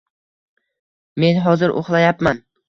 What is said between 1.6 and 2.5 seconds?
uxlayapman